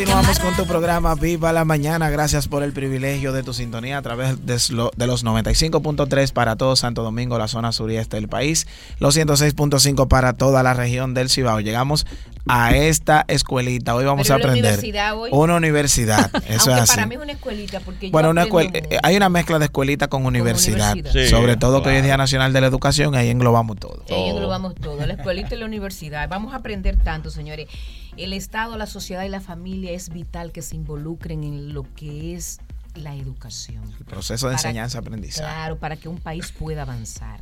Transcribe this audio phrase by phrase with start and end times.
[0.00, 2.08] Continuamos con tu programa Viva la Mañana.
[2.08, 7.02] Gracias por el privilegio de tu sintonía a través de, los 95.3 para todo Santo
[7.02, 8.66] Domingo, la zona sur y este del país,
[8.98, 11.60] los 106.5 para toda la región del Cibao.
[11.60, 12.06] Llegamos
[12.48, 13.94] a esta escuelita.
[13.94, 14.80] Hoy vamos a aprender.
[15.32, 16.30] Una universidad.
[16.48, 16.94] Eso es así.
[16.94, 17.80] Para mí es una escuelita.
[17.80, 20.96] Porque bueno, una eh, hay una mezcla de escuelita con universidad.
[21.28, 24.02] sobre todo que hoy es Día Nacional de la Educación, ahí englobamos todo.
[24.08, 25.04] Ahí englobamos todo.
[25.04, 26.26] La escuelita y la universidad.
[26.26, 27.68] Vamos a aprender tanto, señores.
[28.16, 32.34] El Estado, la sociedad y la familia es vital que se involucren en lo que
[32.34, 32.60] es
[32.94, 33.82] la educación.
[33.98, 35.48] El proceso de enseñanza-aprendizaje.
[35.48, 37.40] Claro, para que un país pueda avanzar.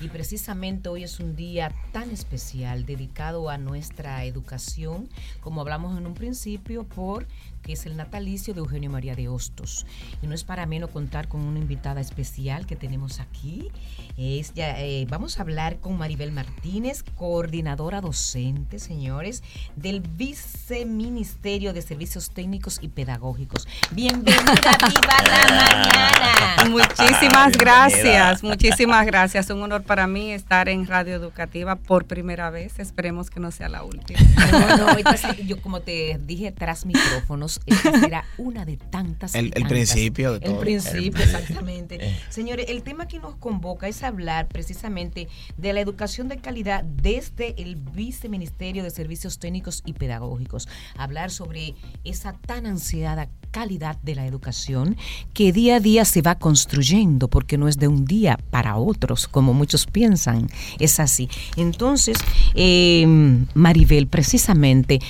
[0.00, 5.08] Y precisamente hoy es un día tan especial dedicado a nuestra educación,
[5.40, 7.26] como hablamos en un principio, por
[7.66, 9.86] que es el natalicio de Eugenio María de Hostos.
[10.22, 13.72] Y no es para menos contar con una invitada especial que tenemos aquí.
[14.16, 19.42] Es ya, eh, vamos a hablar con Maribel Martínez, coordinadora docente, señores,
[19.74, 23.66] del Viceministerio de Servicios Técnicos y Pedagógicos.
[23.90, 24.44] Bienvenida,
[24.88, 26.70] viva la mañana.
[26.70, 29.50] Muchísimas gracias, muchísimas gracias.
[29.50, 32.78] Un honor para mí estar en Radio Educativa por primera vez.
[32.78, 34.20] Esperemos que no sea la última.
[34.52, 34.96] No, no,
[35.44, 39.34] yo como te dije tras micrófonos, esta era una de tantas.
[39.34, 40.54] El, principio de todo.
[40.54, 41.98] El principio, exactamente.
[42.00, 42.16] Eh.
[42.28, 47.60] Señores, el tema que nos convoca es hablar precisamente de la educación de calidad desde
[47.60, 50.68] el Viceministerio de Servicios Técnicos y Pedagógicos.
[50.96, 54.96] Hablar sobre esa tan ansiada calidad de la educación
[55.32, 59.26] que día a día se va construyendo porque no es de un día para otros
[59.28, 60.48] como muchos piensan
[60.78, 62.18] es así entonces
[62.54, 63.06] eh,
[63.54, 65.00] Maribel precisamente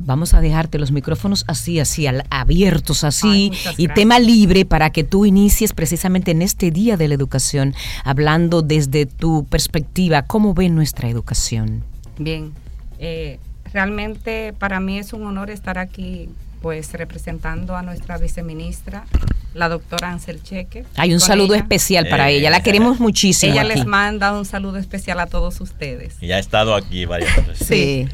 [0.00, 5.26] vamos a dejarte los micrófonos así, así, abiertos así, y tema libre para que tú
[5.26, 11.08] inicies precisamente en este Día de la Educación, hablando desde tu perspectiva, ¿cómo ve nuestra
[11.08, 11.84] educación?
[12.18, 12.52] Bien,
[12.98, 13.38] eh,
[13.72, 16.28] realmente para mí es un honor estar aquí
[16.60, 19.06] pues representando a nuestra viceministra,
[19.54, 20.84] la doctora Ansel Cheque.
[20.96, 23.52] Hay un saludo especial para eh, ella, la queremos muchísimo.
[23.52, 26.22] Ella les manda un saludo especial a todos ustedes.
[26.22, 27.66] Y ha estado aquí varias veces.
[27.66, 28.06] sí.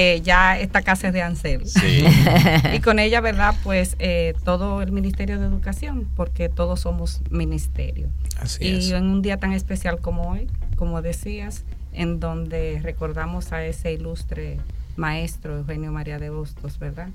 [0.00, 1.64] Eh, ya esta casa es de Ansel.
[2.72, 3.56] y con ella, ¿verdad?
[3.64, 8.06] Pues eh, todo el Ministerio de Educación, porque todos somos ministerio.
[8.40, 13.64] Así y en un día tan especial como hoy, como decías, en donde recordamos a
[13.64, 14.58] ese ilustre
[14.94, 17.08] maestro Eugenio María de Bustos, ¿verdad?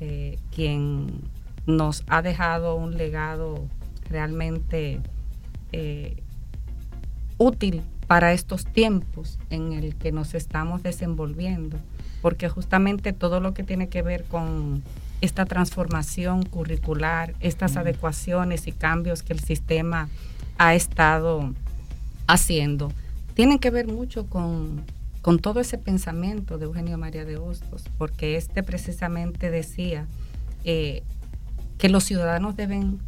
[0.00, 1.20] Eh, quien
[1.66, 3.66] nos ha dejado un legado
[4.08, 4.98] realmente
[7.36, 11.78] útil para estos tiempos en el que nos estamos desenvolviendo
[12.22, 14.82] porque justamente todo lo que tiene que ver con
[15.20, 20.08] esta transformación curricular, estas adecuaciones y cambios que el sistema
[20.58, 21.54] ha estado
[22.26, 22.92] haciendo,
[23.34, 24.84] tienen que ver mucho con,
[25.40, 30.06] todo ese pensamiento de Eugenio María de Hostos, porque este precisamente decía
[30.64, 31.02] eh,
[31.78, 32.98] que los ciudadanos deben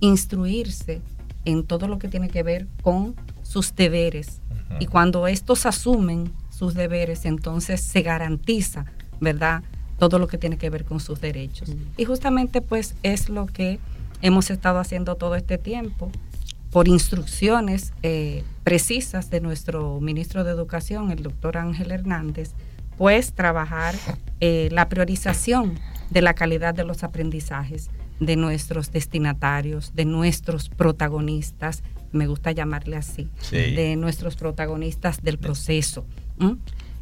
[0.00, 1.00] instruirse
[1.44, 4.40] en todo lo que tiene que ver con sus deberes.
[4.78, 8.84] Y cuando estos asumen sus deberes, entonces se garantiza,
[9.18, 9.62] ¿verdad?
[9.98, 11.72] Todo lo que tiene que ver con sus derechos.
[11.96, 13.78] Y justamente pues es lo que
[14.20, 16.12] hemos estado haciendo todo este tiempo
[16.70, 22.50] por instrucciones eh, precisas de nuestro ministro de Educación, el doctor Ángel Hernández,
[22.98, 23.94] pues trabajar
[24.40, 25.78] eh, la priorización
[26.10, 27.88] de la calidad de los aprendizajes
[28.20, 31.82] de nuestros destinatarios, de nuestros protagonistas,
[32.12, 36.04] me gusta llamarle así, de nuestros protagonistas del proceso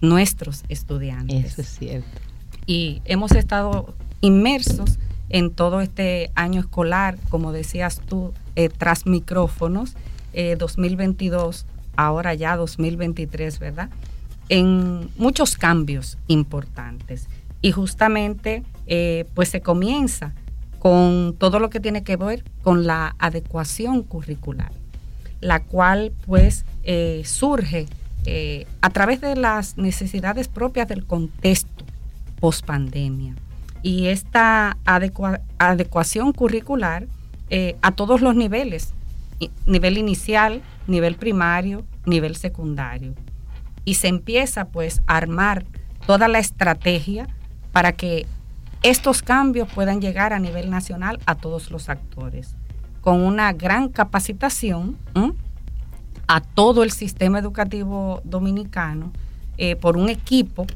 [0.00, 1.52] nuestros estudiantes.
[1.52, 2.20] Eso es cierto.
[2.66, 4.98] Y hemos estado inmersos
[5.30, 9.94] en todo este año escolar, como decías tú, eh, tras micrófonos,
[10.58, 11.64] 2022, eh,
[11.96, 13.90] ahora ya 2023, ¿verdad?
[14.48, 17.28] En muchos cambios importantes.
[17.60, 20.32] Y justamente, eh, pues se comienza
[20.78, 24.70] con todo lo que tiene que ver con la adecuación curricular,
[25.40, 26.64] la cual pues
[27.24, 27.86] surge
[28.26, 31.84] eh, a través de las necesidades propias del contexto
[32.40, 33.34] post pandemia.
[33.82, 37.06] Y esta adecuación curricular
[37.50, 38.92] eh, a todos los niveles,
[39.66, 43.14] nivel inicial, nivel primario, nivel secundario.
[43.84, 45.64] Y se empieza pues a armar
[46.06, 47.28] toda la estrategia
[47.72, 48.26] para que
[48.82, 52.54] estos cambios puedan llegar a nivel nacional a todos los actores,
[53.00, 54.96] con una gran capacitación
[56.28, 59.12] a todo el sistema educativo dominicano
[59.56, 60.66] eh, por un equipo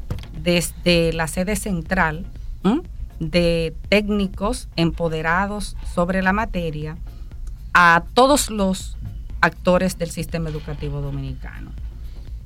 [0.43, 2.26] desde la sede central
[3.20, 6.96] de técnicos empoderados sobre la materia
[7.75, 8.96] a todos los
[9.40, 11.70] actores del sistema educativo dominicano.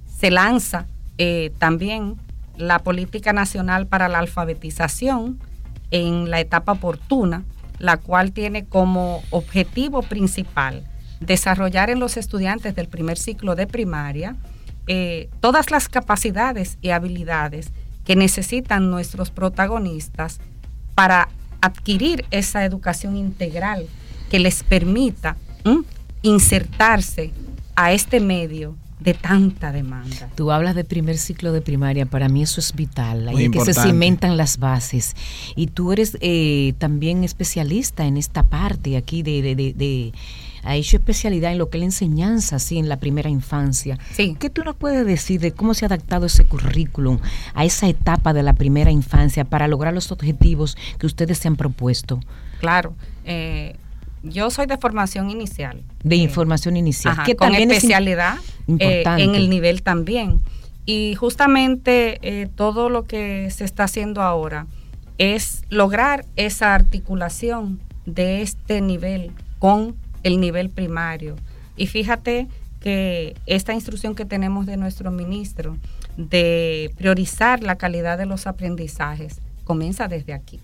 [0.06, 0.87] Se lanza
[1.17, 2.17] eh, también
[2.56, 5.38] la Política Nacional para la Alfabetización,
[5.91, 7.44] en la etapa oportuna,
[7.79, 10.85] la cual tiene como objetivo principal
[11.20, 14.36] desarrollar en los estudiantes del primer ciclo de primaria
[14.86, 17.72] eh, todas las capacidades y habilidades
[18.04, 20.38] que necesitan nuestros protagonistas
[20.94, 21.28] para
[21.60, 23.86] adquirir esa educación integral
[24.30, 25.36] que les permita
[26.22, 27.32] insertarse
[27.74, 30.30] a este medio de tanta demanda.
[30.36, 33.74] Tú hablas de primer ciclo de primaria, para mí eso es vital, ahí que se
[33.74, 35.14] cimentan las bases.
[35.54, 40.12] Y tú eres eh, también especialista en esta parte aquí de, de, de,
[40.66, 43.98] ha hecho especialidad en lo que es la enseñanza, sí, en la primera infancia.
[44.12, 44.36] Sí.
[44.38, 47.18] ¿Qué tú nos puedes decir de cómo se ha adaptado ese currículum
[47.54, 51.56] a esa etapa de la primera infancia para lograr los objetivos que ustedes se han
[51.56, 52.20] propuesto?
[52.60, 52.94] Claro.
[53.24, 53.76] Eh,
[54.22, 55.82] yo soy de formación inicial.
[56.02, 57.16] De información inicial.
[57.24, 58.36] que con especialidad
[58.66, 60.40] eh, en el nivel también.
[60.84, 64.66] Y justamente eh, todo lo que se está haciendo ahora
[65.18, 69.96] es lograr esa articulación de este nivel con
[70.26, 71.37] el nivel primario.
[71.76, 72.49] Y fíjate
[72.81, 75.76] que esta instrucción que tenemos de nuestro ministro
[76.17, 80.61] de priorizar la calidad de los aprendizajes comienza desde aquí.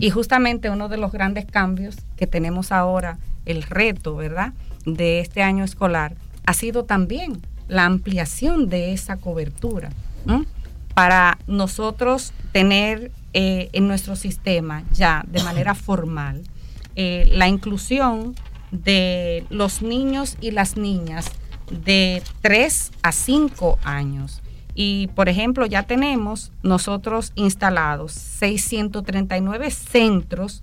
[0.00, 4.52] Y justamente uno de los grandes cambios que tenemos ahora, el reto, ¿verdad?,
[4.84, 6.14] de este año escolar,
[6.46, 9.90] ha sido también la ampliación de esa cobertura.
[10.94, 16.42] Para nosotros tener eh, en nuestro sistema ya de manera formal
[16.94, 18.34] eh, la inclusión
[18.70, 21.30] de los niños y las niñas
[21.70, 24.42] de 3 a 5 años
[24.78, 30.62] y, por ejemplo, ya tenemos nosotros instalados 639 centros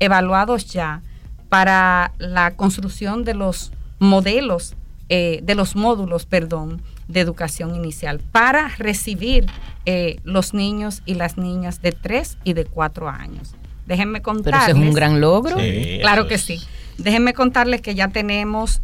[0.00, 1.02] evaluados ya
[1.48, 3.70] para la construcción de los
[4.00, 4.74] modelos,
[5.08, 9.46] eh, de los módulos, perdón, de educación inicial, para recibir
[9.86, 13.54] eh, los niños y las niñas de 3 y de 4 años.
[13.86, 14.62] Déjenme contarles.
[14.66, 15.56] Pero eso es un gran logro.
[16.00, 16.60] claro que sí.
[16.98, 18.82] Déjenme contarles que ya tenemos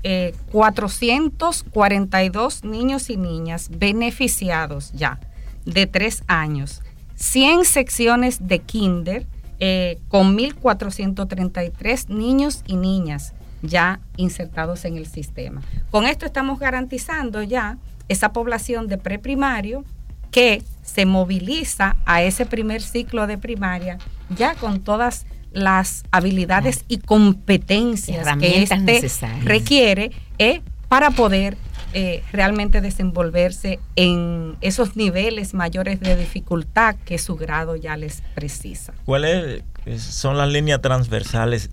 [0.52, 5.19] 442 eh, niños y niñas beneficiados ya
[5.66, 6.82] de tres años,
[7.16, 9.26] 100 secciones de kinder
[9.58, 15.62] eh, con 1.433 niños y niñas ya insertados en el sistema.
[15.90, 17.78] Con esto estamos garantizando ya
[18.08, 19.84] esa población de preprimario
[20.31, 23.99] que se moviliza a ese primer ciclo de primaria
[24.37, 29.03] ya con todas las habilidades y competencias que este
[29.45, 31.56] requiere eh, para poder
[31.93, 38.93] eh, realmente desenvolverse en esos niveles mayores de dificultad que su grado ya les precisa.
[39.05, 39.62] ¿Cuáles
[39.99, 41.71] son las líneas transversales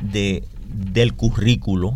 [0.00, 1.94] de, del currículo?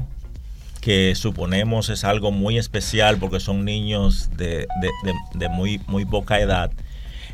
[0.85, 4.69] que suponemos es algo muy especial porque son niños de,
[5.51, 6.71] muy, muy poca edad,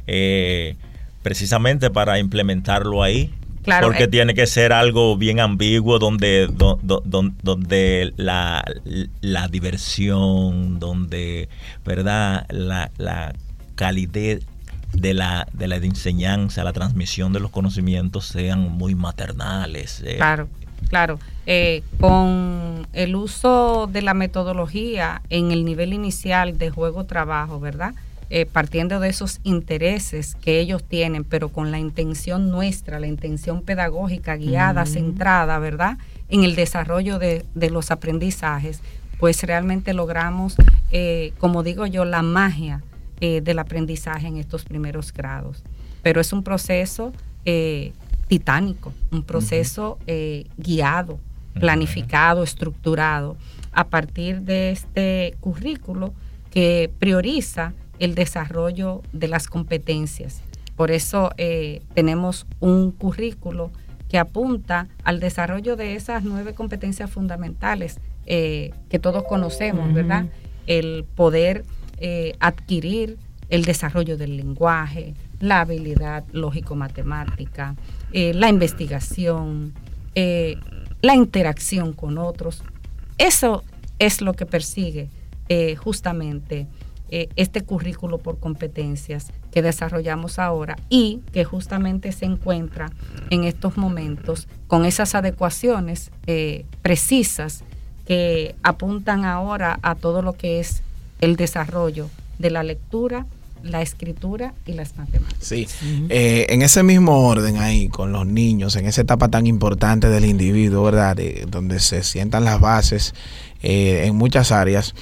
[0.06, 0.76] eh,
[1.24, 3.34] precisamente para implementarlo ahí,
[3.82, 8.64] porque eh, tiene que ser algo bien ambiguo donde, donde la,
[9.50, 11.48] diversión, donde,
[11.84, 12.46] ¿verdad?
[12.50, 13.34] La, la
[13.74, 14.44] calidez
[14.92, 20.02] de la, de la enseñanza, la transmisión de los conocimientos sean muy maternales.
[20.04, 20.16] Eh.
[20.16, 20.48] Claro,
[20.88, 21.18] claro.
[21.46, 27.94] Eh, con el uso de la metodología en el nivel inicial de juego-trabajo, ¿verdad?
[28.32, 33.60] Eh, partiendo de esos intereses que ellos tienen, pero con la intención nuestra, la intención
[33.62, 35.98] pedagógica guiada, centrada, ¿verdad?
[36.28, 38.82] En el desarrollo de, los aprendizajes,
[39.18, 40.54] pues realmente logramos,
[40.92, 42.84] eh, como digo yo, la magia
[43.20, 45.64] eh, del aprendizaje en estos primeros grados.
[46.04, 47.12] Pero es un proceso
[48.28, 49.98] titánico, un proceso
[50.56, 51.18] guiado,
[51.54, 53.36] planificado, estructurado,
[53.72, 56.14] a partir de este currículo
[56.52, 60.42] que prioriza el desarrollo de las competencias.
[60.74, 63.70] Por eso eh, tenemos un currículo
[64.08, 70.26] que apunta al desarrollo de esas nueve competencias fundamentales eh, que todos conocemos, ¿verdad?
[70.66, 71.64] El poder
[71.98, 73.18] eh, adquirir
[73.50, 77.74] el desarrollo del lenguaje, la habilidad lógico-matemática,
[78.12, 79.72] la investigación,
[80.14, 82.62] la interacción con otros.
[83.18, 83.64] Eso
[83.98, 85.08] es lo que persigue
[85.78, 86.68] justamente
[87.12, 92.92] eh, este currículo por competencias que desarrollamos ahora y que justamente se encuentra
[93.30, 97.64] en estos momentos con esas adecuaciones eh, precisas
[98.06, 100.82] que apuntan ahora a todo lo que es
[101.20, 103.26] el desarrollo de la lectura,
[103.64, 105.44] la escritura y las matemáticas.
[105.44, 105.66] Sí,
[106.10, 110.26] eh, en ese mismo orden ahí, con los niños, en esa etapa tan importante del
[110.26, 111.18] individuo, ¿verdad?
[111.48, 113.14] donde se sientan las bases
[113.62, 114.94] en muchas áreas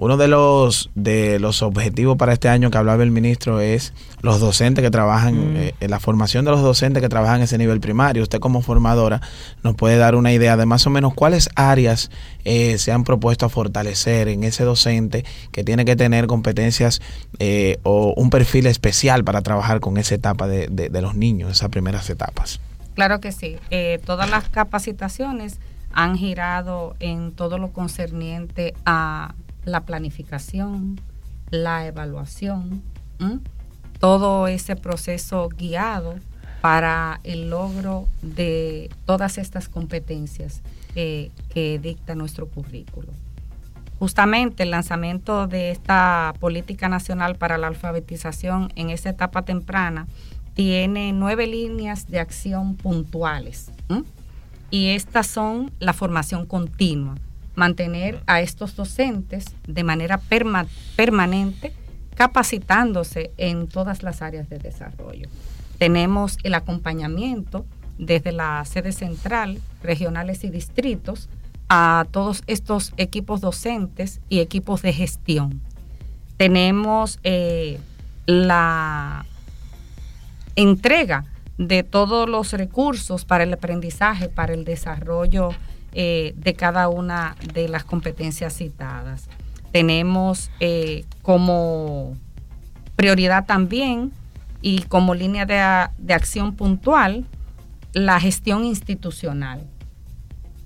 [0.00, 3.92] Uno de los, de los objetivos para este año que hablaba el ministro es
[4.22, 5.56] los docentes que trabajan, mm.
[5.58, 8.22] eh, la formación de los docentes que trabajan en ese nivel primario.
[8.22, 9.20] Usted como formadora
[9.62, 12.10] nos puede dar una idea de más o menos cuáles áreas
[12.46, 17.02] eh, se han propuesto a fortalecer en ese docente que tiene que tener competencias
[17.38, 21.68] eh, o un perfil especial para trabajar con esa etapa de, de, los niños, esas
[21.68, 22.58] primeras etapas.
[22.94, 23.58] Claro que sí.
[24.06, 25.58] todas las capacitaciones
[25.92, 29.34] han girado en todo lo concerniente a
[29.70, 31.00] la planificación,
[31.50, 32.82] la evaluación,
[33.98, 36.16] todo ese proceso guiado
[36.60, 40.62] para el logro de todas estas competencias
[40.94, 43.08] eh, que dicta nuestro currículo.
[43.98, 50.06] Justamente el lanzamiento de esta política nacional para la alfabetización en esta etapa temprana
[50.54, 53.70] tiene nueve líneas de acción puntuales.
[54.70, 57.16] Y estas son la formación continua,
[57.60, 60.18] mantener a estos docentes de manera
[60.96, 61.74] permanente
[62.14, 65.28] capacitándose en todas las áreas de desarrollo.
[65.76, 67.66] Tenemos el acompañamiento
[67.98, 71.28] desde la sede central, regionales y distritos
[71.68, 75.60] a todos estos equipos docentes y equipos de gestión.
[76.38, 77.78] Tenemos eh,
[78.24, 79.26] la
[80.56, 81.26] entrega
[81.58, 85.50] de todos los recursos para el aprendizaje, para el desarrollo
[85.92, 89.28] eh, de cada una de las competencias citadas.
[89.72, 92.16] Tenemos eh, como
[92.94, 94.12] prioridad también
[94.62, 97.24] y como línea de, acción puntual
[97.92, 99.66] la gestión institucional,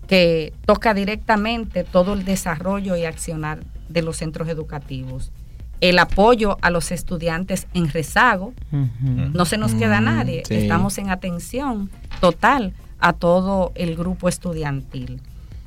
[0.08, 5.32] que toca directamente todo el desarrollo y accionar de los centros educativos.
[5.80, 11.08] El apoyo a los estudiantes en rezago, no se nos queda mm, nadie, estamos en
[11.08, 11.90] atención
[12.20, 15.20] total a todo el grupo estudiantil.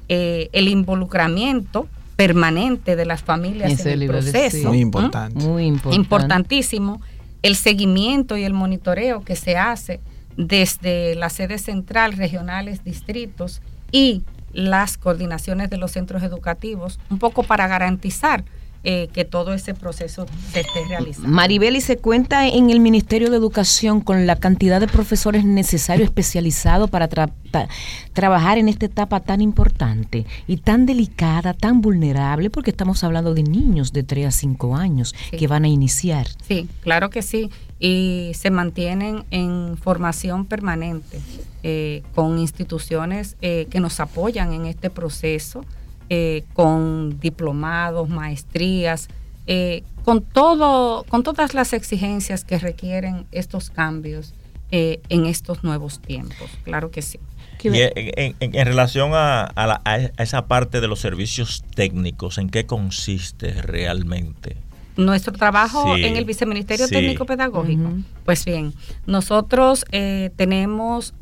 [0.10, 4.70] Eh, el involucramiento permanente de las familias en el proceso.
[4.70, 5.46] Muy importante.
[5.46, 5.96] Muy importante.
[5.98, 7.00] Importantísimo.
[7.44, 10.00] El seguimiento y el monitoreo que se hace
[10.36, 17.44] desde la sede central, regionales, distritos y las coordinaciones de los centros educativos, un poco
[17.44, 18.46] para garantizar
[18.90, 21.28] eh, que todo ese proceso se esté realizando.
[21.28, 26.08] Maribel, ¿y se cuenta en el Ministerio de Educación con la cantidad de profesores necesarios
[26.08, 27.10] especializados para
[28.14, 33.44] trabajar en esta etapa tan importante y tan delicada, tan vulnerable, porque estamos hablando de
[33.44, 36.28] niños de 3 a 5 años que van a iniciar?
[36.48, 37.50] Sí, claro que sí.
[37.82, 41.20] Y se mantienen en formación permanente
[41.62, 45.66] eh, con instituciones eh, que nos apoyan en este proceso
[46.10, 49.10] eh, con diplomados, maestrías,
[49.46, 54.34] eh, con, todo, con todas las exigencias que requieren estos cambios
[54.72, 56.50] eh, en estos nuevos tiempos.
[56.64, 57.20] Claro que sí.
[57.62, 59.82] en, relación a,
[60.18, 64.56] esa parte de los servicios técnicos, ¿en qué consiste realmente?
[64.96, 67.92] Nuestro trabajo en el Viceministerio Técnico Pedagógico.
[68.24, 68.74] Pues bien,
[69.06, 69.84] nosotros
[70.38, 71.14] tenemos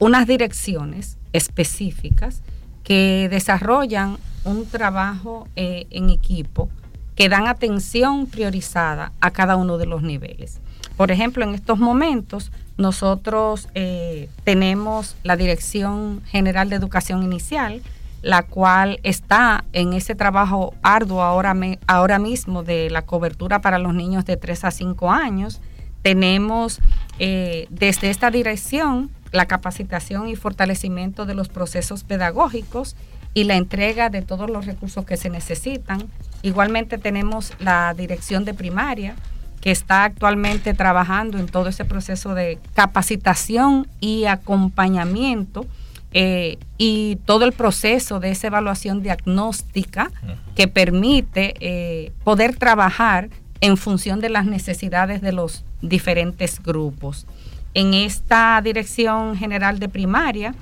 [0.00, 2.42] unas direcciones específicas
[2.90, 6.68] que desarrollan un trabajo eh, en equipo
[7.14, 10.58] que dan atención priorizada a cada uno de los niveles.
[10.96, 17.80] Por ejemplo, en estos momentos nosotros eh, tenemos la Dirección General de Educación Inicial,
[18.22, 21.54] la cual está en ese trabajo arduo ahora,
[21.86, 25.60] ahora mismo de la cobertura para los niños de 3 a 5 años.
[26.02, 26.80] Tenemos
[27.20, 32.96] eh, desde esta dirección la capacitación y fortalecimiento de los procesos pedagógicos
[33.34, 36.04] y la entrega de todos los recursos que se necesitan.
[36.42, 39.14] Igualmente tenemos la dirección de primaria
[39.60, 45.66] que está actualmente trabajando en todo ese proceso de capacitación y acompañamiento
[46.12, 50.10] eh, y todo el proceso de esa evaluación diagnóstica
[50.56, 53.28] que permite eh, poder trabajar
[53.60, 57.26] en función de las necesidades de los diferentes grupos
[57.74, 60.54] en esta Dirección General de Primaria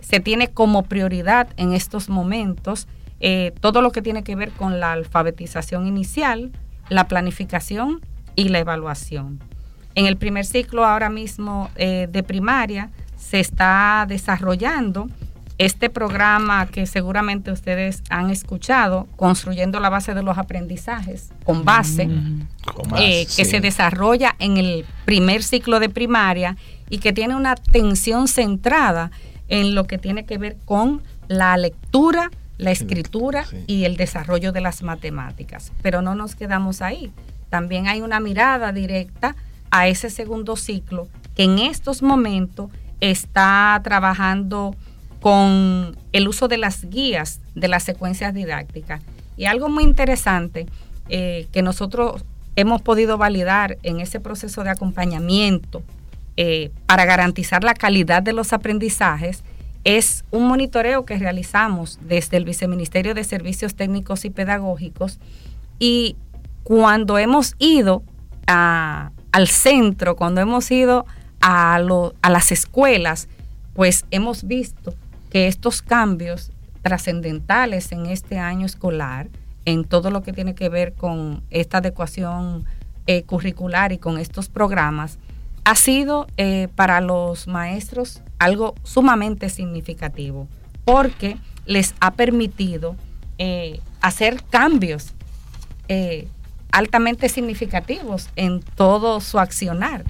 [0.00, 2.86] se tiene como prioridad en estos momentos
[3.20, 6.52] eh, todo lo que tiene que ver con la alfabetización inicial,
[6.88, 8.00] la planificación
[8.36, 9.40] y la evaluación.
[9.94, 15.08] En el primer ciclo ahora mismo eh, de primaria se está desarrollando
[15.58, 22.08] este programa que seguramente ustedes han escuchado, construyendo la base de los aprendizajes con base,
[22.98, 26.56] eh, que se desarrolla en el primer ciclo de primaria
[26.90, 29.10] y que tiene una atención centrada
[29.48, 34.60] en lo que tiene que ver con la lectura, la escritura y el desarrollo de
[34.60, 35.72] las matemáticas.
[35.82, 37.12] Pero no nos quedamos ahí.
[37.48, 39.36] También hay una mirada directa
[39.70, 42.70] a ese segundo ciclo que en estos momentos
[43.00, 44.74] está trabajando
[45.24, 49.00] con el uso de las guías de las secuencias didácticas.
[49.38, 50.66] Y algo muy interesante
[51.08, 52.26] eh, que nosotros
[52.56, 55.82] hemos podido validar en ese proceso de acompañamiento
[56.36, 59.44] eh, para garantizar la calidad de los aprendizajes
[59.84, 65.20] es un monitoreo que realizamos desde el Viceministerio de Servicios Técnicos y Pedagógicos.
[65.78, 66.16] Y
[66.64, 68.02] cuando hemos ido
[68.46, 71.06] al centro, cuando hemos ido
[71.40, 73.26] a, a las escuelas,
[73.72, 74.94] pues hemos visto
[75.34, 79.26] que estos cambios trascendentales en este año escolar,
[79.64, 82.66] en todo lo que tiene que ver con esta adecuación
[83.08, 85.18] eh, curricular y con estos programas,
[85.64, 90.46] ha sido eh, para los maestros algo sumamente significativo,
[90.84, 91.36] porque
[91.66, 92.94] les ha permitido
[93.38, 95.14] eh, hacer cambios
[96.70, 100.04] altamente significativos en todo su accionar.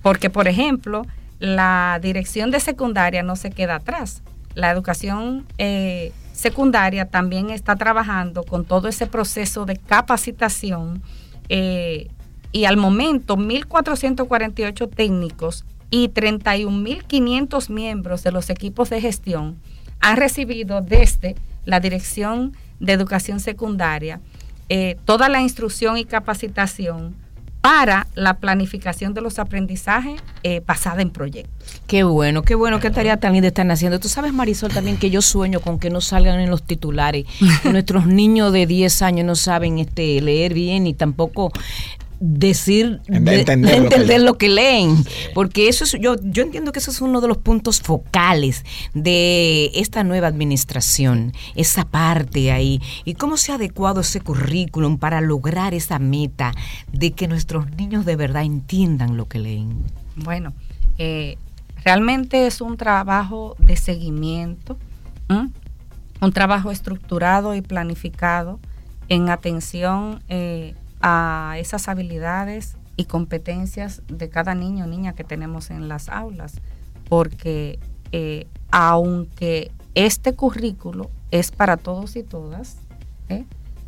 [0.00, 1.06] Porque, por ejemplo,
[1.40, 4.22] la dirección de secundaria no se queda atrás.
[4.54, 11.02] La educación eh, secundaria también está trabajando con todo ese proceso de capacitación
[11.48, 12.08] eh,
[12.52, 19.58] y al momento 1.448 técnicos y 31.500 miembros de los equipos de gestión
[20.00, 24.20] han recibido desde la Dirección de Educación Secundaria
[24.68, 27.14] eh, toda la instrucción y capacitación
[27.62, 31.80] para la planificación de los aprendizajes eh, basada en proyectos.
[31.86, 34.00] Qué bueno, qué bueno, qué tarea también están haciendo.
[34.00, 37.24] Tú sabes, Marisol, también que yo sueño con que no salgan en los titulares.
[37.64, 41.52] Nuestros niños de 10 años no saben este leer bien y tampoco
[42.24, 47.20] decir, entender, lo, que leen, porque eso es, yo, yo entiendo que eso es uno
[47.20, 48.64] de los puntos focales
[48.94, 55.20] de esta nueva administración, esa parte ahí, y cómo se ha adecuado ese currículum para
[55.20, 56.52] lograr esa meta
[56.92, 59.82] de que nuestros niños de verdad entiendan lo que leen.
[60.14, 60.52] Bueno,
[60.98, 61.38] eh,
[61.84, 64.78] realmente es un trabajo de seguimiento,
[65.28, 68.60] un trabajo estructurado y planificado
[69.08, 75.70] en atención eh, a esas habilidades y competencias de cada niño o niña que tenemos
[75.70, 76.54] en las aulas,
[77.08, 77.78] porque
[78.12, 82.76] eh, aunque este currículo es para todos y todas,
[83.28, 83.44] ¿eh?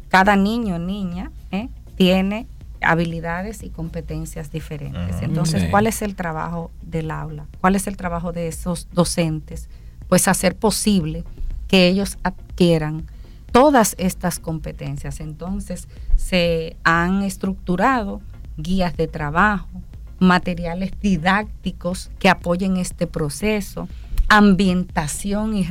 [0.08, 1.68] cada niño o niña ¿eh?
[1.96, 2.46] tiene
[2.82, 5.22] habilidades y competencias diferentes.
[5.22, 7.46] Entonces, ¿cuál es el trabajo del aula?
[7.60, 9.70] ¿Cuál es el trabajo de esos docentes?
[10.08, 11.24] Pues hacer posible
[11.66, 13.06] que ellos adquieran
[13.54, 15.20] todas estas competencias.
[15.20, 15.86] Entonces,
[16.16, 18.20] se han estructurado
[18.56, 19.68] guías de trabajo,
[20.18, 23.88] materiales didácticos que apoyen este proceso,
[24.26, 25.68] ambientación y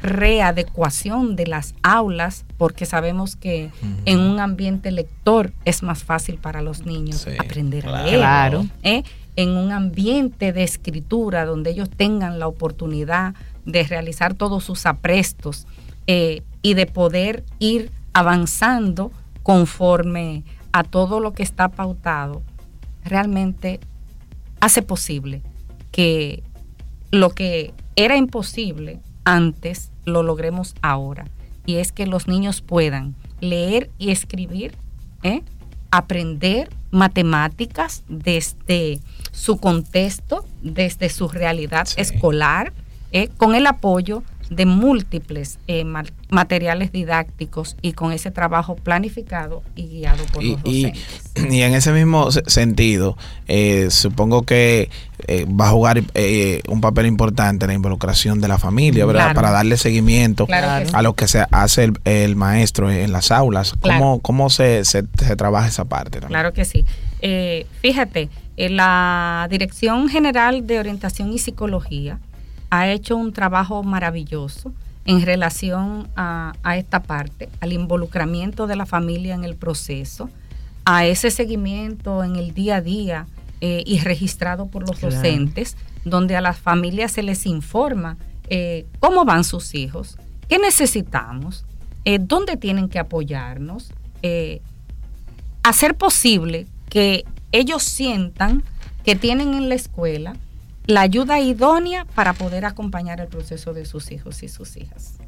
[0.00, 3.72] readecuación de las aulas, porque sabemos que
[4.04, 8.70] en un ambiente lector es más fácil para los niños aprender a leer.
[8.84, 9.02] ¿eh?
[9.34, 15.66] En un ambiente de escritura donde ellos tengan la oportunidad de realizar todos sus aprestos
[16.06, 22.42] eh, y de poder ir avanzando conforme a todo lo que está pautado,
[23.04, 23.80] realmente
[24.60, 25.42] hace posible
[25.90, 26.42] que
[27.10, 31.26] lo que era imposible antes lo logremos ahora.
[31.66, 34.74] Y es que los niños puedan leer y escribir,
[35.22, 35.42] ¿eh?
[35.90, 39.00] aprender matemáticas desde
[39.32, 42.72] su contexto, desde su realidad escolar,
[43.12, 43.28] ¿eh?
[43.36, 45.84] con el apoyo de múltiples eh,
[46.30, 51.24] materiales didácticos y con ese trabajo planificado y guiado por los docentes.
[51.38, 54.90] Y, en ese mismo sentido, eh, supongo que
[55.28, 56.02] eh, va a jugar
[56.68, 59.34] un papel importante la involucración de la familia, ¿verdad?
[59.36, 63.74] Para darle seguimiento a lo que se hace el, maestro en las aulas.
[63.80, 65.04] ¿Cómo, cómo se, se,
[65.36, 66.18] trabaja esa parte?
[66.18, 66.84] Claro que sí.
[67.82, 72.18] fíjate, la Dirección General de Orientación y Psicología
[72.70, 74.72] ha hecho un trabajo maravilloso
[75.04, 80.28] en relación a, esta parte, al involucramiento de la familia en el proceso,
[80.84, 83.26] a ese seguimiento en el día a día
[83.62, 88.18] eh, y registrado por los docentes, donde a las familias se les informa
[88.50, 91.64] eh, cómo van sus hijos, qué necesitamos,
[92.04, 93.90] eh, dónde tienen que apoyarnos,
[95.62, 98.62] hacer posible que ellos sientan
[99.04, 100.36] que tienen en la escuela
[100.88, 105.18] la ayuda idónea para poder acompañar el proceso de sus hijos y sus hijas.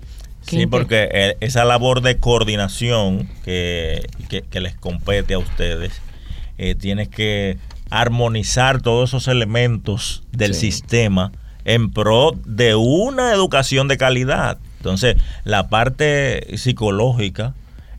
[0.41, 4.07] Sí, porque eh, esa labor de coordinación que,
[4.53, 5.93] les compete a ustedes,
[6.57, 7.59] eh, tiene que
[7.91, 11.31] armonizar todos esos elementos del sistema
[11.67, 14.57] en pro de una educación de calidad.
[14.79, 17.53] Entonces, la parte psicológica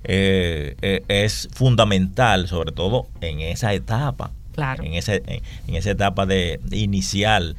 [0.03, 4.31] eh, es fundamental, sobre todo en esa etapa.
[4.53, 4.83] Claro.
[4.83, 5.23] En, ese,
[5.67, 7.55] en, esa etapa de, inicial.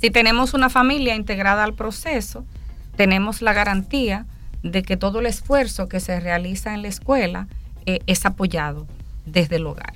[0.00, 2.44] Si tenemos una familia integrada al proceso,
[2.96, 4.26] tenemos la garantía
[4.62, 7.46] de que todo el esfuerzo que se realiza en la escuela
[7.86, 8.86] eh, es apoyado
[9.24, 9.94] desde el hogar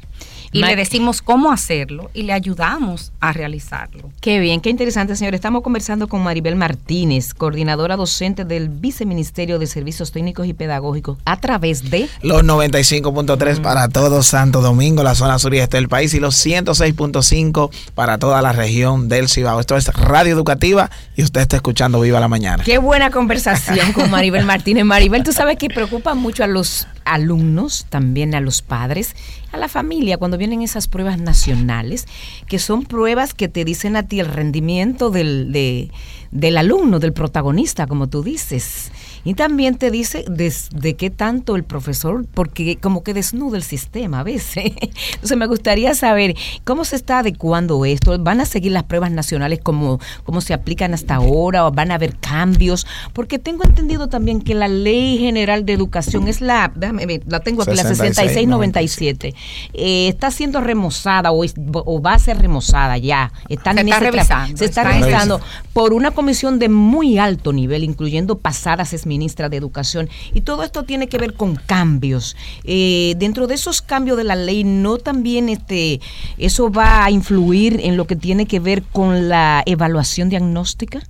[0.53, 4.11] y le decimos cómo hacerlo y le ayudamos a realizarlo.
[4.21, 5.35] Qué bien, qué interesante, señor.
[5.35, 11.39] Estamos conversando con Maribel Martínez, coordinadora docente del Viceministerio de Servicios Técnicos y Pedagógicos, a
[11.39, 16.45] través de los 95.3 para todo Santo Domingo, la zona sureste del país, y los
[16.45, 19.61] 106.5 para toda la región del Cibao.
[19.61, 22.65] Esto es Radio Educativa y usted está escuchando Viva la Mañana.
[22.65, 24.85] Qué buena conversación con Maribel Martínez.
[24.85, 29.15] Maribel, tú sabes que preocupa mucho a los alumnos, también a los padres,
[29.53, 32.07] a la familia cuando vienen esas pruebas nacionales,
[32.47, 35.91] que son pruebas que te dicen a ti el rendimiento del,
[36.31, 38.91] del alumno, del protagonista, como tú dices.
[39.25, 44.21] Y también te dice de, qué tanto el profesor, porque como que desnuda el sistema
[44.21, 44.65] a veces.
[45.15, 48.19] Entonces me gustaría saber cómo se está adecuando esto.
[48.19, 51.95] ¿Van a seguir las pruebas nacionales como, como se aplican hasta ahora o van a
[51.95, 52.87] haber cambios?
[53.13, 57.63] Porque tengo entendido también que la Ley General de Educación es la, déjame la tengo
[57.63, 59.35] aquí, la 6697.
[59.75, 63.33] Eh, está siendo remozada o, o, va a ser remozada ya.
[63.49, 65.41] Están se, está revisando, se está, revisando
[65.73, 70.09] por una comisión de muy alto nivel, incluyendo pasadas ministra de Educación.
[70.33, 72.37] Y todo esto tiene que ver con cambios.
[72.65, 76.01] Eh, dentro de esos cambios de la ley, ¿no también este,
[76.39, 81.03] eso va a influir en lo que tiene que ver con la evaluación diagnóstica?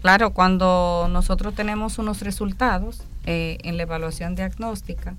[0.00, 5.16] Claro, cuando nosotros tenemos unos resultados eh, en la evaluación diagnóstica,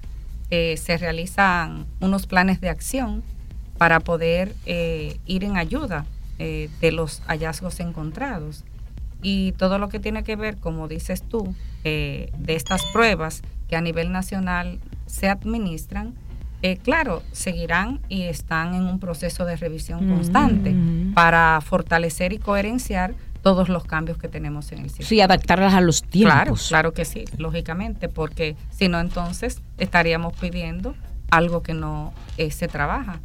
[0.49, 3.21] eh, se realizan unos planes de acción
[3.77, 6.07] para poder ir en ayuda
[6.39, 8.63] de los hallazgos encontrados
[9.21, 11.53] y todo lo que tiene que ver, como dices tú,
[11.83, 16.13] eh, de estas pruebas que a nivel nacional se administran,
[16.61, 20.75] eh, claro, seguirán y están en un proceso de revisión constante
[21.13, 25.07] para fortalecer y coherenciar todos los cambios que tenemos en el sistema.
[25.07, 26.33] Sí, adaptarlas a los tiempos.
[26.33, 30.95] Claro, claro que sí, lógicamente, porque si no, entonces estaríamos pidiendo
[31.29, 33.19] algo que no eh, se trabaja.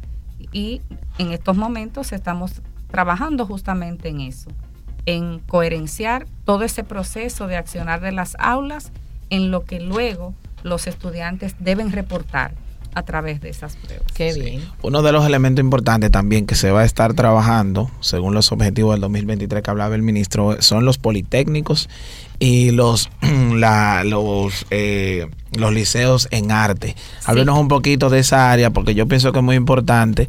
[0.51, 0.81] Y
[1.17, 4.51] en estos momentos estamos trabajando justamente en eso
[5.05, 8.91] en coherenciar todo ese proceso de accionar de las aulas
[9.29, 12.53] en lo que luego los estudiantes deben reportar
[12.95, 14.05] a través de esas pruebas.
[14.13, 14.61] Qué bien.
[14.81, 18.93] Uno de los elementos importantes también que se va a estar trabajando, según los objetivos
[18.93, 21.89] del 2023 que hablaba el ministro, son los politécnicos
[22.39, 23.09] y los
[23.55, 26.95] la, los eh, los liceos en arte.
[27.25, 30.27] Háblenos un poquito de esa área porque yo pienso que es muy importante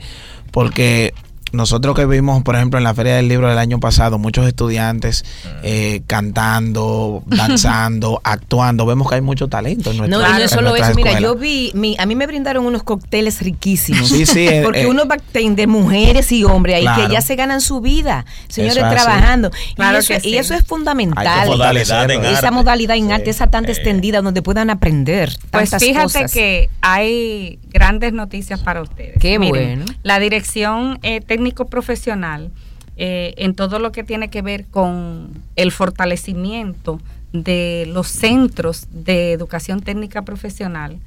[0.50, 1.13] porque
[1.54, 5.24] nosotros que vimos, por ejemplo, en la Feria del Libro del año pasado, muchos estudiantes
[5.46, 5.60] ah.
[5.62, 10.76] eh, cantando, danzando, actuando, vemos que hay mucho talento en nuestra No, y no solo
[10.76, 14.08] eso, mira, yo vi, a mí me brindaron unos cócteles riquísimos.
[14.08, 14.46] Sí, sí.
[14.48, 17.80] Eh, porque eh, uno va de mujeres y hombres ahí que ya se ganan su
[17.80, 19.50] vida, señores, trabajando.
[19.76, 21.48] y, eso, y, eso, es fundamental.
[21.48, 25.36] Modalidad en esa modalidad en arte, esa tan extendida, donde puedan aprender.
[25.50, 29.18] Pues fíjate que hay grandes noticias para ustedes.
[29.20, 29.84] Qué bueno.
[30.02, 32.50] La dirección técnica profesional
[32.96, 37.00] eh, en todo lo que tiene que ver con el fortalecimiento
[37.32, 41.00] de los centros de educación técnica profesional.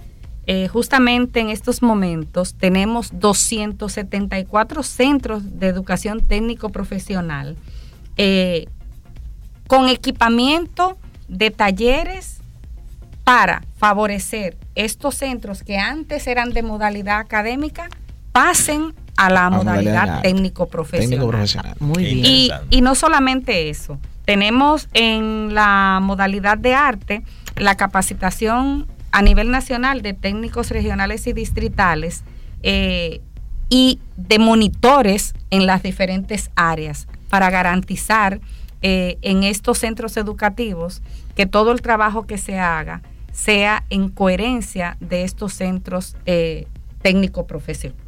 [0.45, 7.57] Eh, justamente en estos momentos tenemos 274 centros de educación técnico profesional
[8.15, 8.67] eh,
[9.67, 10.97] con equipamiento
[11.27, 12.39] de talleres
[13.25, 17.89] para favorecer estos centros que antes eran de modalidad académica
[18.31, 21.75] pasen a la modalidad, técnico profesional.
[21.79, 22.25] Muy bien.
[22.25, 27.23] Y, y no solamente eso, tenemos en la modalidad de arte
[27.55, 32.23] la capacitación a nivel nacional de técnicos regionales y distritales
[32.61, 33.21] eh,
[33.69, 38.39] y de monitores en las diferentes áreas para garantizar
[38.81, 41.01] eh, en estos centros educativos
[41.35, 43.01] que todo el trabajo que se haga
[43.31, 46.67] sea en coherencia de estos centros eh,
[47.01, 48.06] técnico profesionales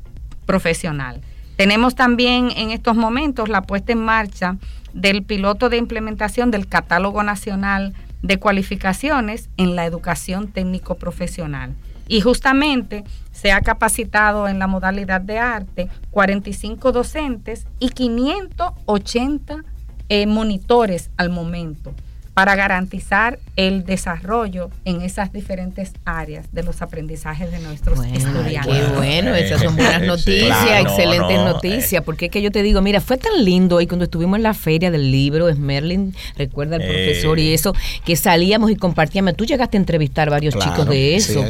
[0.50, 1.22] profesional.
[1.58, 4.58] Tenemos también en estos momentos la puesta en marcha
[4.94, 11.76] del piloto de implementación del Catálogo Nacional de Cualificaciones en la Educación Técnico Profesional.
[12.08, 19.64] Y justamente se ha capacitado en la modalidad de arte 45 docentes y 580
[20.10, 21.94] eh, monitores al momento
[22.40, 28.74] para garantizar el desarrollo en esas diferentes áreas de los aprendizajes de nuestros estudiantes.
[28.74, 33.02] Qué bueno, esas son buenas noticias, excelentes noticias, porque es que yo te digo, mira,
[33.02, 36.84] fue tan lindo ahí cuando estuvimos en la feria del libro, es Merlin, recuerda el
[36.84, 37.76] profesor y eso,
[38.06, 41.44] que salíamos y compartíamos, tú llegaste a entrevistar varios chicos de eso,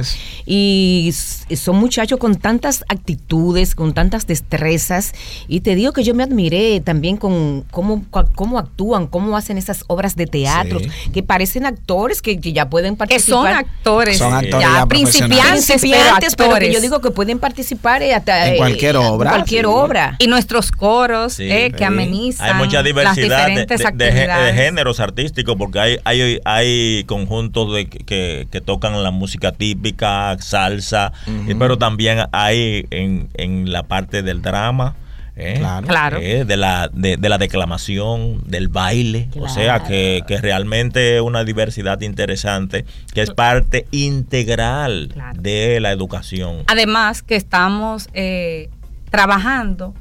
[0.47, 5.13] y son muchachos con tantas actitudes, con tantas destrezas,
[5.47, 9.83] y te digo que yo me admiré también con cómo, cómo actúan, cómo hacen esas
[9.85, 10.78] obras de teatro,
[11.13, 13.25] que parecen actores que, ya pueden participar.
[13.25, 18.01] Que son actores, son actores ya, principiantes, principiantes pero, que yo digo que pueden participar
[18.01, 19.31] en cualquier obra.
[19.31, 20.15] cualquier obra.
[20.19, 22.47] Y nuestros coros que amenizan.
[22.47, 29.01] Hay mucha diversidad de, géneros artísticos, porque hay, hay, hay conjuntos de, que, que tocan
[29.03, 31.11] la música típica, salsa,
[31.57, 34.95] pero también hay en, en la parte del drama.
[35.39, 35.61] ¿Eh?
[35.87, 36.17] Claro.
[36.21, 36.45] ¿eh?
[36.45, 39.29] de, la, de, la declamación, del baile.
[39.39, 45.91] O sea, que, que realmente es una diversidad interesante, que es parte integral de la
[45.91, 46.63] educación.
[46.67, 48.69] Además, que estamos eh,
[49.09, 49.93] trabajando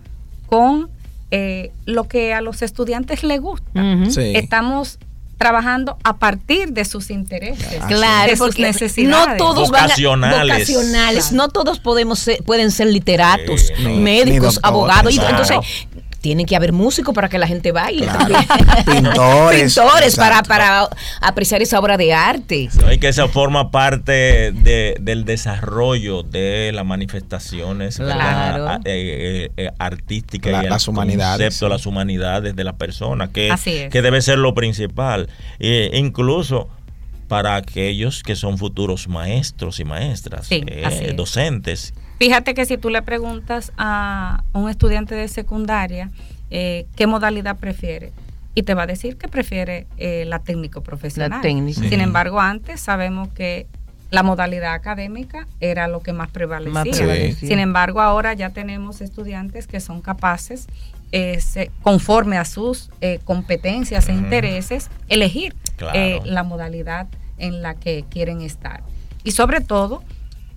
[0.46, 0.90] con
[1.84, 3.70] lo que a los estudiantes les gusta.
[4.16, 4.98] Estamos
[5.38, 9.28] trabajando a partir de sus intereses, claro, de sus necesidades.
[9.28, 11.32] No todos vocacionales.
[11.32, 15.16] no todos podemos pueden ser literatos, médicos, abogados.
[15.16, 15.58] Entonces,
[16.20, 18.08] tiene que haber músicos para que la gente baile.
[18.86, 19.74] Pintores.
[19.74, 20.88] Pintores para, para
[21.20, 22.68] apreciar esa obra de arte.
[22.92, 28.04] Y que eso forma parte de, del desarrollo de las manifestaciones eh,
[28.84, 33.54] eh, eh, artísticas y las humanidades, concepto las humanidades de la persona, que,
[33.90, 35.28] que debe ser lo principal.
[35.58, 36.68] E incluso
[37.28, 40.48] para aquellos que son futuros maestros y maestras,
[41.14, 46.10] docentes Fíjate que si tú le preguntas a un estudiante de secundaria
[46.50, 48.12] eh, qué modalidad prefiere,
[48.54, 51.40] y te va a decir que prefiere eh, la técnico profesional.
[51.42, 53.68] Sin embargo, antes sabemos que
[54.10, 57.34] la modalidad académica era lo que más prevalecía.
[57.34, 60.66] Sin embargo, ahora ya tenemos estudiantes que son capaces,
[61.12, 61.38] eh,
[61.82, 62.90] conforme a sus
[63.24, 65.54] competencias e intereses, elegir
[66.24, 68.82] la modalidad en la que quieren estar.
[69.22, 70.02] Y sobre todo,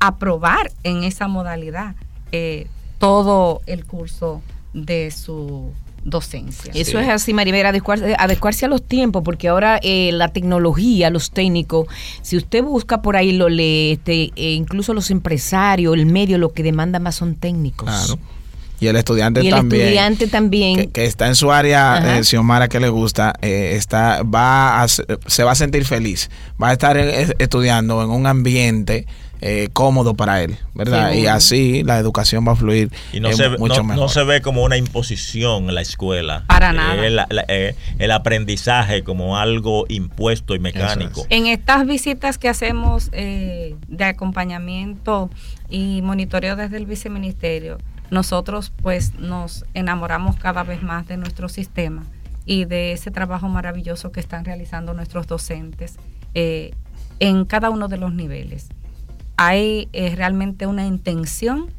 [0.02, 1.96] aprobar en esa modalidad
[2.32, 4.42] eh, todo el curso
[4.74, 5.72] de su
[6.04, 6.72] docencia.
[6.74, 11.30] Eso es así, Maribel, adecuarse, adecuarse, a los tiempos, porque ahora eh, la tecnología, los
[11.30, 11.88] técnicos,
[12.24, 16.52] si usted busca por ahí, lo lee, este, e incluso los empresarios, el medio, lo
[16.52, 17.88] que demanda más son técnicos.
[17.88, 18.20] Claro.
[18.80, 19.82] Y el estudiante y el también.
[19.84, 20.92] estudiante también.
[20.92, 25.52] Que, está en su área, eh, Xiomara, que le gusta, eh, está, va se va
[25.52, 26.32] a sentir feliz.
[26.62, 29.06] Va a estar estudiando en un ambiente
[29.44, 31.14] eh, cómodo para él, ¿verdad?
[31.14, 34.04] Y así la educación va a fluir y no se, mucho mejor.
[34.04, 36.44] No se ve como una imposición en la escuela.
[36.46, 37.28] Para eh, nada.
[37.48, 41.26] Eh, el, aprendizaje como algo impuesto y mecánico.
[41.30, 45.32] En estas visitas que hacemos de acompañamiento
[45.72, 47.80] y monitoreo desde el viceministerio,
[48.12, 52.04] nosotros pues nos enamoramos cada vez más de nuestro sistema
[52.46, 55.98] y de ese trabajo maravilloso que están realizando nuestros docentes
[56.36, 58.70] en cada uno de los niveles
[59.48, 61.70] hay eh, realmente una intención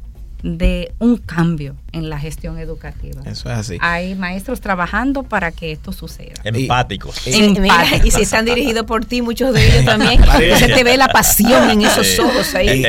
[0.43, 3.21] de un cambio en la gestión educativa.
[3.25, 3.77] Eso es así.
[3.79, 6.33] Hay maestros trabajando para que esto suceda.
[6.43, 7.25] Empáticos.
[7.25, 10.21] Y, si están dirigidos por ti, muchos de ellos también,
[10.59, 12.83] se te ve la pasión en esos ojos ahí.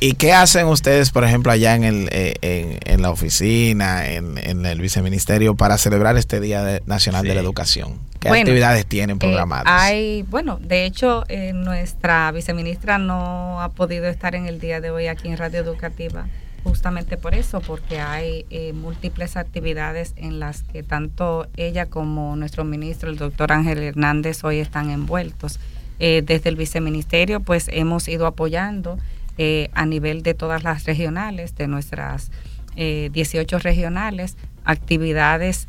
[0.00, 4.80] Y, qué hacen ustedes, por ejemplo, allá en, el, eh, en, la oficina, en, el
[4.80, 7.98] viceministerio, para celebrar este Día Nacional de la Educación?
[8.32, 9.64] ¿Qué actividades tienen eh, programadas?
[9.66, 15.06] hay, bueno, de hecho, nuestra viceministra no ha podido estar en el día de hoy
[15.06, 16.26] aquí en Radio Educativa
[16.66, 22.64] justamente por eso, porque hay eh, múltiples actividades en las que tanto ella como nuestro
[22.64, 25.60] ministro, el doctor Ángel Hernández, hoy están envueltos.
[25.98, 28.98] Eh, desde el viceministerio, pues hemos ido apoyando
[29.38, 32.30] eh, a nivel de todas las regionales, de nuestras
[32.76, 34.36] 18 regionales,
[34.66, 35.66] actividades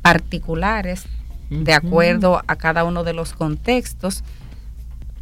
[0.00, 1.06] particulares
[1.50, 4.22] de acuerdo a cada uno de los contextos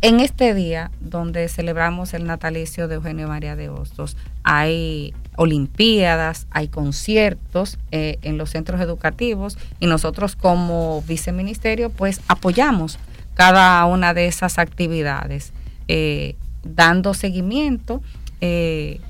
[0.00, 6.68] en este día, donde celebramos el natalicio de Eugenio María de Hostos, hay olimpiadas, hay
[6.68, 12.98] conciertos eh, en los centros educativos y nosotros como viceministerio pues apoyamos
[13.34, 15.52] cada una de esas actividades,
[15.88, 18.00] eh, dando seguimiento,
[18.40, 19.00] eh,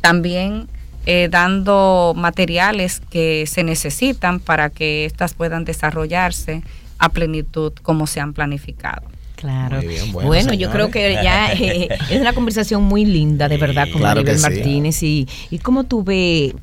[0.00, 0.68] también
[1.30, 6.62] dando materiales que se necesitan para que éstas puedan desarrollarse
[6.98, 9.02] a plenitud como se han planificado.
[9.40, 9.80] Claro.
[10.12, 14.38] bueno, yo creo que ya eh, es una conversación muy linda, de verdad, con Maribel
[14.38, 15.02] Martínez.
[15.02, 16.54] Y, ¿Y cómo tú ves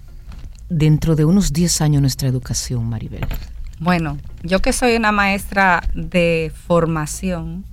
[0.70, 3.26] dentro de unos 10 años nuestra educación, Maribel?
[3.80, 7.66] Bueno, yo que soy una maestra de formación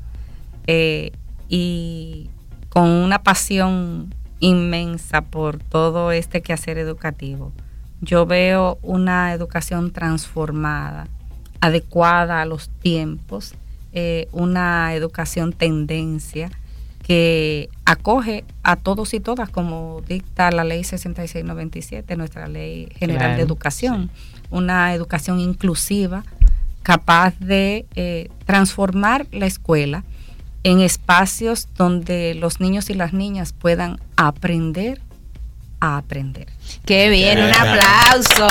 [0.66, 1.12] eh,
[1.50, 2.30] y
[2.70, 7.52] con una pasión inmensa por todo este quehacer educativo,
[8.00, 11.08] yo veo una educación transformada,
[11.60, 13.54] adecuada a los tiempos
[13.96, 16.50] eh, una educación tendencia
[17.06, 23.42] que acoge a todos y todas, como dicta la ley 6697, nuestra ley general de
[23.42, 24.10] educación,
[24.50, 26.24] una educación inclusiva
[26.82, 30.02] capaz de eh, transformar la escuela
[30.64, 35.00] en espacios donde los niños y las niñas puedan aprender
[35.78, 36.48] a aprender.
[36.86, 38.48] Qué bien, un aplauso.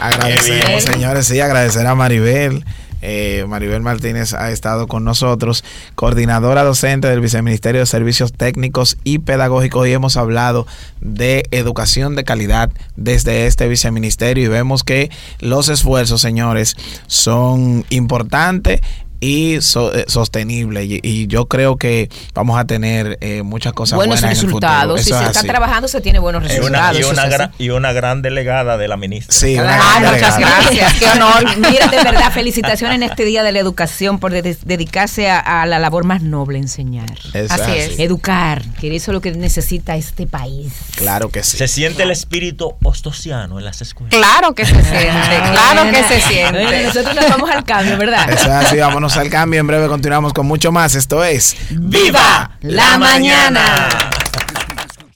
[0.00, 2.64] Agradecemos, señores, sí, agradecer a Maribel.
[3.06, 5.62] Eh, Maribel Martínez ha estado con nosotros,
[5.94, 10.66] coordinadora docente del Viceministerio de Servicios Técnicos y Pedagógicos y hemos hablado
[11.02, 18.80] de educación de calidad desde este viceministerio y vemos que los esfuerzos, señores, son importantes
[19.24, 19.60] y eh,
[20.06, 20.84] sostenible.
[20.84, 24.82] Y, yo creo que vamos a tener eh, muchas cosas buenos buenas resultados.
[24.84, 25.18] En el futuro.
[25.18, 26.98] si se está trabajando, se tiene buenos resultados.
[26.98, 29.34] y, una gran, y, una gran, delegada de la ministra.
[29.34, 30.94] Sí, muchas gracias.
[30.94, 31.56] Qué honor.
[31.56, 36.04] Mira, de verdad, felicitaciones en este Día de la Educación por dedicarse a, la labor
[36.04, 37.18] más noble, enseñar.
[37.48, 37.98] así, es.
[37.98, 40.74] Educar, que eso es lo que necesita este país.
[40.96, 41.56] Claro que sí.
[41.56, 44.14] Se siente el espíritu ostosiano en las escuelas.
[44.14, 46.82] Claro que se siente, claro que se siente.
[46.84, 48.30] nosotros nos vamos al cambio, ¿verdad?
[48.30, 49.60] Eso así, vámonos al cambio.
[49.60, 50.94] En breve continuamos con mucho más.
[50.94, 53.88] Esto es ¡Viva la mañana!